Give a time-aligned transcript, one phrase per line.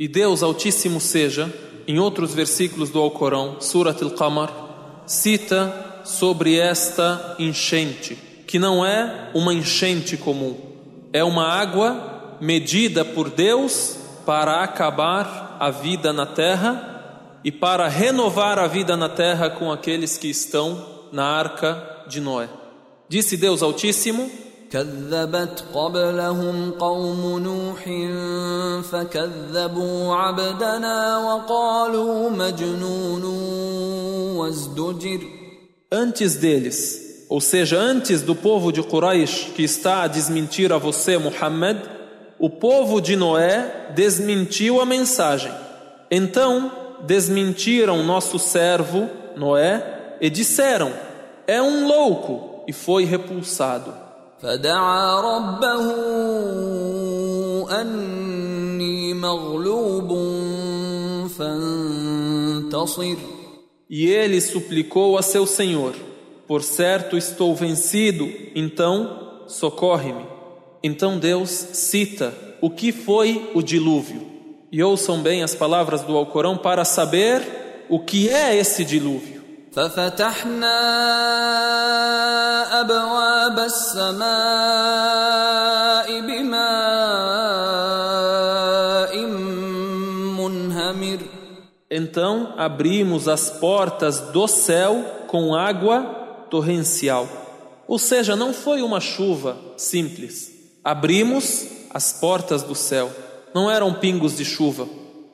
[0.00, 1.52] E Deus Altíssimo seja,
[1.86, 4.50] em outros versículos do Alcorão, Surat al-Qamar,
[5.04, 8.16] cita sobre esta enchente,
[8.46, 10.56] que não é uma enchente comum,
[11.12, 18.58] é uma água medida por Deus para acabar a vida na terra e para renovar
[18.58, 20.82] a vida na terra com aqueles que estão
[21.12, 22.48] na arca de Noé.
[23.06, 24.30] Disse Deus Altíssimo:
[24.71, 27.83] كذبت قبلهم قوم نوح
[28.91, 33.23] فكذبوا عبدنا وقالوا مجنون
[34.37, 35.19] وازدجر
[35.91, 41.17] Antes deles, ou seja, antes do povo de Quraysh que está a desmentir a você,
[41.17, 41.77] Muhammad,
[42.37, 45.53] o povo de Noé desmentiu a mensagem.
[46.11, 46.71] Então
[47.05, 50.91] desmentiram nosso servo Noé e disseram:
[51.47, 53.93] É um louco, e foi repulsado.
[54.39, 55.91] فدعا ربه
[57.81, 60.09] أني مغلوب
[61.37, 63.15] فانتصر
[63.87, 65.93] E ele suplicou a seu Senhor:
[66.47, 70.25] Por certo estou vencido, então socorre-me.
[70.83, 74.25] Então Deus cita o que foi o dilúvio.
[74.71, 79.38] E ouçam bem as palavras do Alcorão para saber o que é esse dilúvio.
[79.75, 80.79] ففتحنا
[82.79, 84.25] أبواب السماء
[86.21, 87.55] بماء
[90.39, 91.19] منهمر
[91.91, 96.03] Então abrimos as portas do céu com água
[96.49, 97.27] torrencial.
[97.87, 100.51] Ou seja, não foi uma chuva simples.
[100.83, 103.11] Abrimos as portas do céu.
[103.53, 104.87] Não eram pingos de chuva.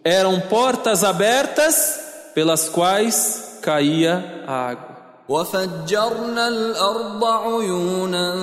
[0.03, 1.99] Eram portas abertas
[2.35, 4.91] pelas quais caía a água.
[5.29, 8.35] وفجرنا الأرض عيونا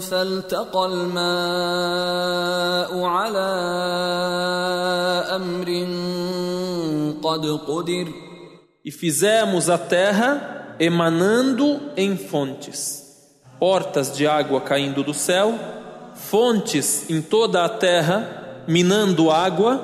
[0.00, 1.30] فالتقى الماء
[3.04, 3.50] على
[5.36, 5.68] أمر
[7.22, 8.08] قد قدر
[8.82, 13.04] E fizemos a terra emanando em fontes,
[13.58, 15.54] portas de água caindo do céu,
[16.14, 19.78] fontes em toda a terra, minando água.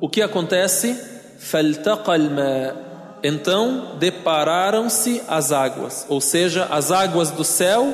[0.00, 1.10] O que acontece?
[1.40, 2.83] فالتقى الماء
[3.27, 7.91] então depararam-se as águas, ou seja, as águas do céu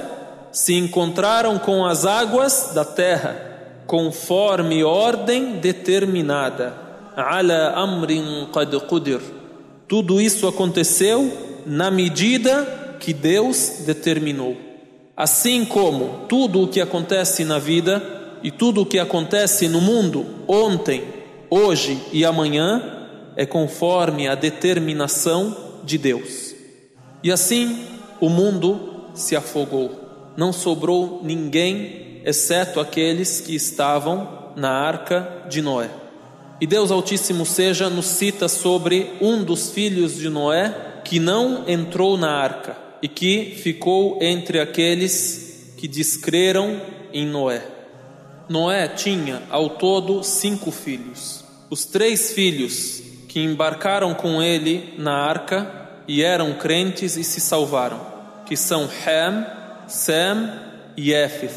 [0.51, 6.73] se encontraram com as águas da terra, conforme ordem determinada.
[7.15, 9.21] Ala amrin qad qudir.
[9.87, 11.31] Tudo isso aconteceu
[11.65, 14.57] na medida que Deus determinou.
[15.15, 18.03] Assim como tudo o que acontece na vida
[18.43, 21.05] e tudo o que acontece no mundo ontem,
[21.49, 23.00] hoje e amanhã
[23.35, 26.55] é conforme a determinação de Deus.
[27.23, 27.85] E assim
[28.19, 30.31] o mundo se afogou.
[30.37, 35.89] Não sobrou ninguém, exceto aqueles que estavam na arca de Noé.
[36.59, 42.17] E Deus Altíssimo seja nos cita sobre um dos filhos de Noé que não entrou
[42.17, 46.79] na arca e que ficou entre aqueles que descreram
[47.11, 47.65] em Noé.
[48.47, 51.43] Noé tinha ao todo cinco filhos.
[51.69, 53.00] Os três filhos
[53.31, 55.65] que embarcaram com ele na arca
[56.05, 58.01] e eram crentes e se salvaram,
[58.45, 59.45] que são Ham,
[59.87, 60.49] Sem
[60.97, 61.55] e Éfith.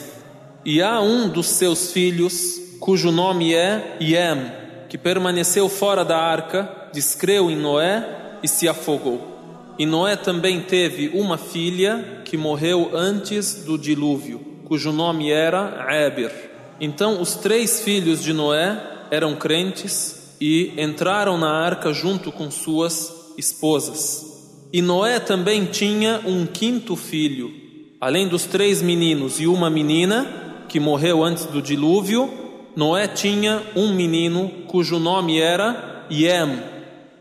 [0.65, 4.53] E há um dos seus filhos, cujo nome é Yem,
[4.89, 8.07] que permaneceu fora da arca, descreu em Noé
[8.41, 9.75] e se afogou.
[9.77, 16.53] E Noé também teve uma filha que morreu antes do dilúvio, cujo nome era Eber.
[16.81, 18.81] Então os três filhos de Noé
[19.11, 24.35] eram crentes e entraram na arca junto com suas esposas.
[24.73, 27.53] E Noé também tinha um quinto filho,
[28.01, 32.29] além dos três meninos e uma menina, que morreu antes do dilúvio.
[32.75, 36.59] Noé tinha um menino cujo nome era Yem.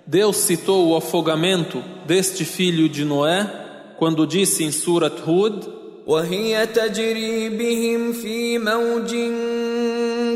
[0.06, 3.48] Deus citou o afogamento deste filho de Noé
[3.98, 5.66] quando disse em Surat Hud:
[6.06, 9.16] وهي تجري بهم في موج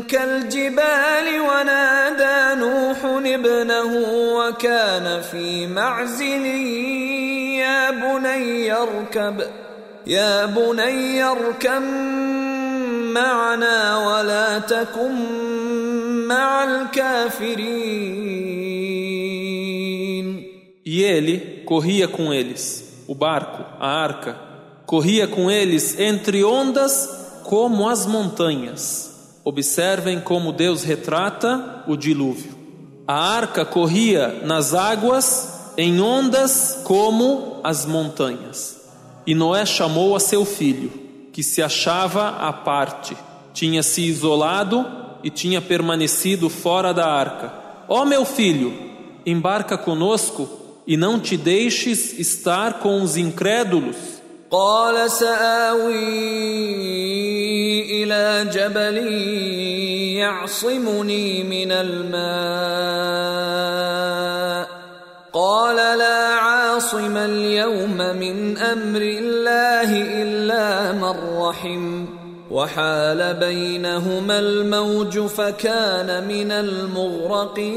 [0.08, 3.92] كالجبال ونادى نوح ابنه
[4.36, 6.46] وكان في معزل
[7.60, 9.42] يا بني اركب
[10.06, 11.82] يا بني اركب
[13.12, 15.14] معنا ولا تكن
[16.28, 17.98] مع الكافرين.
[20.86, 24.47] E ele corria com eles, o barco, a arca,
[24.88, 29.38] corria com eles entre ondas como as montanhas.
[29.44, 32.56] Observem como Deus retrata o dilúvio.
[33.06, 38.80] A arca corria nas águas em ondas como as montanhas.
[39.26, 40.90] E Noé chamou a seu filho,
[41.34, 43.14] que se achava à parte,
[43.52, 44.86] tinha se isolado
[45.22, 47.52] e tinha permanecido fora da arca.
[47.86, 48.72] Ó meu filho,
[49.26, 50.48] embarca conosco
[50.86, 54.17] e não te deixes estar com os incrédulos.
[54.50, 55.92] قال سآوي
[58.02, 58.96] إلى جبل
[60.16, 62.18] يعصمني من الماء.
[65.32, 72.04] قال لا عاصم اليوم من أمر الله إلا من رحم.
[72.50, 77.68] وحال بينهما الموج فكان من المغرقين.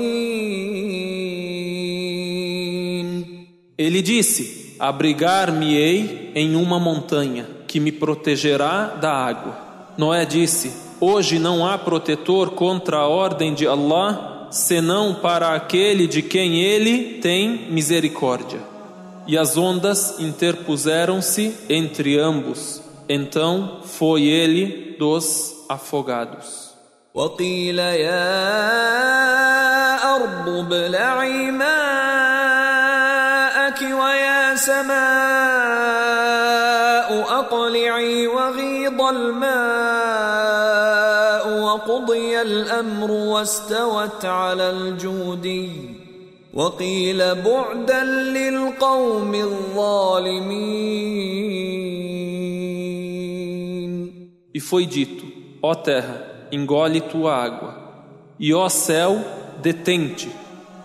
[3.78, 9.57] Ele disse: Abrigar-me-ei em uma montanha que me protegerá da água.
[9.97, 16.23] Noé disse: Hoje não há protetor contra a ordem de Allah, senão para aquele de
[16.23, 18.61] quem ele tem misericórdia.
[19.27, 22.83] E as ondas interpuseram-se entre ambos.
[23.09, 26.67] Então foi ele dos afogados.
[27.17, 28.27] وقيل يا
[30.17, 31.67] أرض ابلعي ماءك
[33.83, 34.30] ويا
[34.66, 35.02] سماء
[37.40, 39.52] أقلعي وغيض الماء
[41.62, 45.70] وقضي الأمر واستوت على الجودي
[46.54, 50.82] وقيل بعدا للقوم الظالمين
[54.54, 55.26] E foi dito:
[55.62, 57.72] Ó terra, engole tua água.
[58.38, 59.24] E ó céu,
[59.62, 60.30] detente.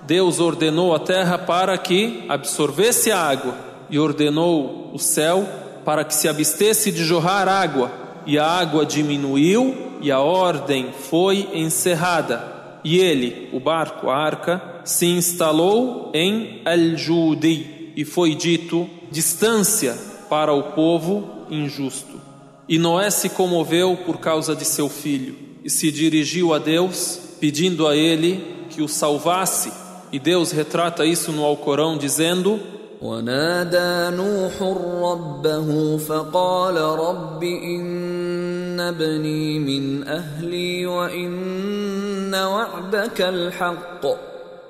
[0.06, 3.56] Deus ordenou a terra para que absorvesse a água,
[3.90, 5.48] e ordenou o céu
[5.84, 7.92] para que se abstesse de jorrar água.
[8.26, 12.80] E a água diminuiu, e a ordem foi encerrada.
[12.82, 19.96] E ele, o barco, a arca, se instalou em Al-Judi, e foi dito: distância
[20.28, 22.20] para o povo injusto.
[22.68, 27.86] E Noé se comoveu por causa de seu filho e se dirigiu a Deus, pedindo
[27.86, 29.85] a ele que o salvasse.
[30.15, 32.59] E Deus retrata isso no Alcorão dizendo:
[33.01, 34.61] ونادى نوح
[35.01, 44.05] ربه فقال رب إن ابني من أهلي وإن وعدك الحق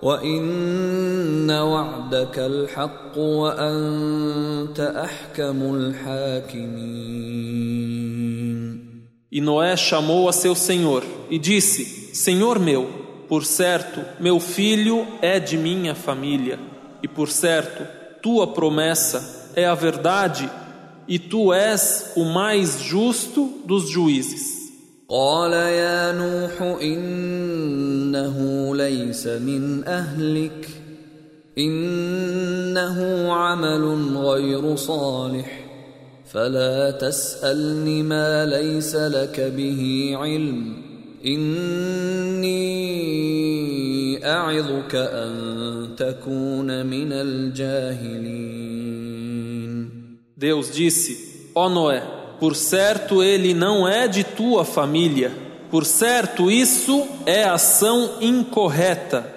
[0.01, 7.31] وإن وعدك الحق وأنت أحكم الحاكمين
[9.33, 12.89] E Noé chamou a seu senhor e disse: Senhor meu,
[13.27, 16.59] por certo, meu filho é de minha família,
[17.01, 17.83] e por certo,
[18.21, 20.49] tua promessa é a verdade,
[21.07, 24.61] e tu és o mais justo dos juízes.
[25.11, 28.37] قال يا نوح إنه
[28.75, 30.69] ليس من أهلك
[31.57, 35.65] إنه عمل غير صالح
[36.31, 40.73] فلا تسألني ما ليس لك به علم
[41.25, 42.61] إني
[44.25, 48.71] أعظك أن تكون من الجاهلين
[50.41, 52.01] Deus disse: Ó Noé,
[52.39, 55.31] por certo ele não é de tua família,
[55.69, 59.31] por certo isso é ação incorreta.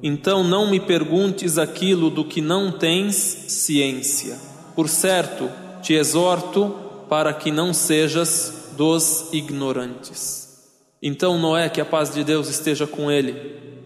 [0.00, 4.38] Então não me perguntes aquilo do que não tens ciência.
[4.76, 5.50] Por certo,
[5.82, 6.76] te exorto
[7.08, 10.43] para que não sejas dos ignorantes.
[11.07, 13.35] Então Noé, que a paz de Deus esteja com ele,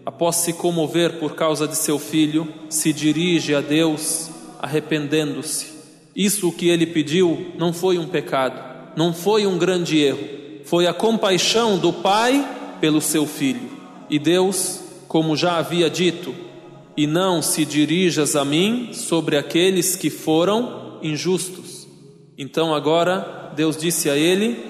[0.06, 5.66] após se comover por causa de seu filho, se dirige a Deus arrependendo-se.
[6.16, 8.58] Isso que ele pediu não foi um pecado,
[8.96, 10.26] não foi um grande erro,
[10.64, 12.42] foi a compaixão do pai
[12.80, 13.68] pelo seu filho.
[14.08, 16.34] E Deus, como já havia dito,
[16.96, 21.86] e não se dirijas a mim sobre aqueles que foram injustos.
[22.38, 24.69] Então agora Deus disse a ele: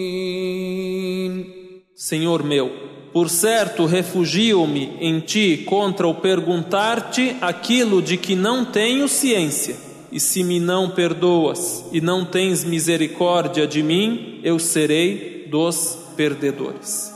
[2.03, 2.71] Senhor meu,
[3.13, 9.77] por certo refugio-me em ti contra o perguntar-te aquilo de que não tenho ciência.
[10.11, 17.13] E se me não perdoas e não tens misericórdia de mim, eu serei dos perdedores.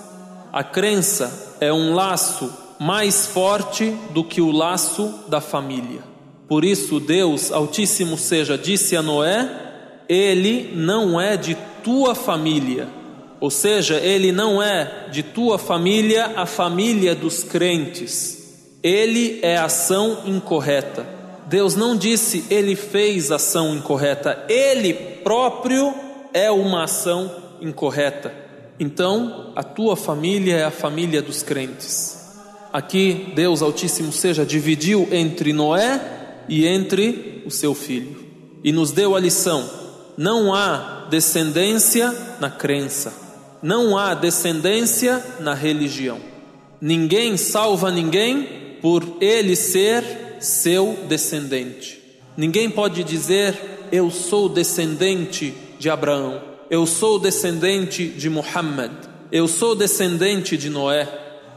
[0.54, 6.04] A crença é um laço mais forte do que o laço da família.
[6.48, 9.50] Por isso, Deus Altíssimo seja, disse a Noé:
[10.08, 12.88] Ele não é de tua família.
[13.40, 18.44] Ou seja, ele não é de tua família a família dos crentes.
[18.82, 21.06] ele é ação incorreta.
[21.48, 25.94] Deus não disse ele fez ação incorreta, ele próprio
[26.34, 28.34] é uma ação incorreta.
[28.80, 32.16] Então, a tua família é a família dos crentes.
[32.72, 38.26] Aqui, Deus Altíssimo seja dividiu entre Noé e entre o seu filho
[38.64, 39.70] e nos deu a lição:
[40.18, 43.14] não há descendência na crença,
[43.62, 46.20] não há descendência na religião.
[46.80, 50.04] Ninguém salva ninguém por ele ser
[50.40, 52.02] seu descendente.
[52.38, 53.58] Ninguém pode dizer
[53.92, 58.92] eu sou descendente de Abraão, eu sou descendente de Muhammad,
[59.32, 61.06] eu sou descendente de Noé.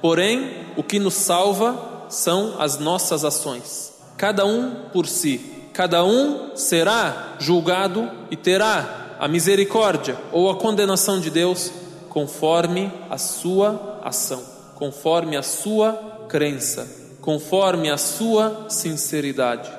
[0.00, 5.40] Porém, o que nos salva são as nossas ações, cada um por si.
[5.72, 11.70] Cada um será julgado e terá a misericórdia ou a condenação de Deus
[12.18, 14.42] conforme a sua ação,
[14.74, 15.92] conforme a sua
[16.28, 19.70] crença, conforme a sua sinceridade.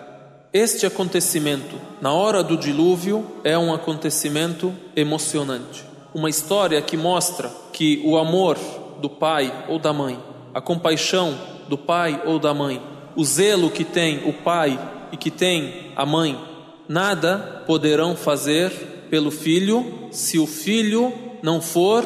[0.53, 5.84] Este acontecimento, na hora do dilúvio, é um acontecimento emocionante.
[6.13, 8.58] Uma história que mostra que o amor
[9.01, 10.17] do pai ou da mãe,
[10.53, 12.81] a compaixão do pai ou da mãe,
[13.17, 14.79] o zelo que tem o pai
[15.12, 16.39] e que tem a mãe,
[16.88, 18.72] nada poderão fazer
[19.10, 21.12] pelo filho se o filho
[21.43, 22.05] não for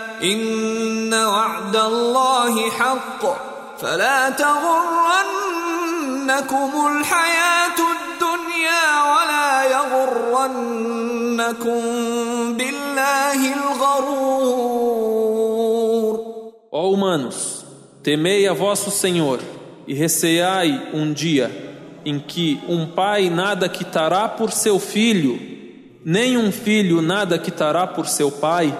[0.22, 3.22] إن وعد الله حق
[3.78, 5.26] فلا تغرنكم
[6.86, 11.80] الحياة الدنيا ولا يغرنكم
[12.56, 14.66] بالله الغرور
[16.78, 17.64] Ó humanos,
[18.02, 19.40] temei a vosso Senhor
[19.86, 21.50] e receai um dia
[22.04, 25.40] em que um pai nada quitará por seu filho,
[26.04, 28.76] nem um filho nada quitará por seu pai.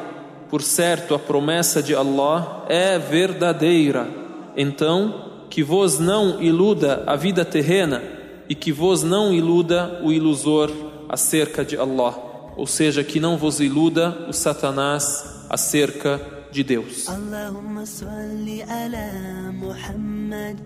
[0.50, 4.08] Por certo, a promessa de Allah é verdadeira.
[4.56, 8.02] Então, que vos não iluda a vida terrena
[8.48, 10.70] e que vos não iluda o ilusor
[11.08, 12.14] acerca de Allah,
[12.56, 16.20] ou seja, que não vos iluda o Satanás acerca
[16.52, 17.08] de Deus.
[17.08, 19.10] اللهم صل على
[19.52, 20.56] محمد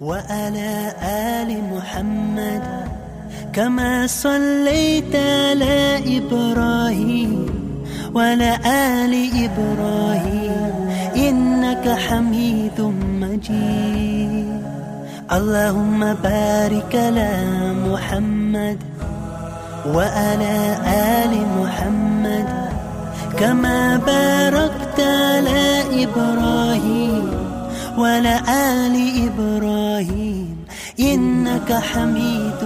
[0.00, 2.64] وعلى آل محمد
[3.52, 7.57] كما صليت على إبراهيم
[8.15, 9.13] وعلى آل
[9.45, 10.73] إبراهيم
[11.15, 12.79] إنك حميد
[13.21, 14.61] مجيد.
[15.31, 17.31] اللهم بارك على
[17.87, 18.79] محمد
[19.95, 20.57] وعلى
[21.21, 22.47] آل محمد
[23.39, 25.63] كما باركت على
[26.03, 27.25] إبراهيم
[27.97, 28.95] وعلى آل
[29.27, 30.55] إبراهيم.
[30.99, 32.58] إنك حميد